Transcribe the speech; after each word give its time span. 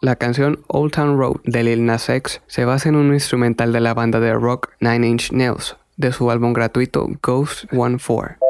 La 0.00 0.16
canción 0.16 0.64
Old 0.66 0.92
Town 0.92 1.16
Road 1.16 1.36
de 1.44 1.62
Lil 1.62 1.86
Nas 1.86 2.08
X 2.08 2.42
se 2.48 2.64
basa 2.64 2.88
en 2.88 2.96
un 2.96 3.14
instrumental 3.14 3.72
de 3.72 3.80
la 3.80 3.94
banda 3.94 4.18
de 4.18 4.34
rock 4.34 4.70
Nine 4.80 5.06
Inch 5.06 5.30
Nails 5.30 5.76
de 5.96 6.12
su 6.12 6.30
álbum 6.30 6.52
gratuito 6.52 7.06
Ghost 7.22 7.66
14. 7.70 8.41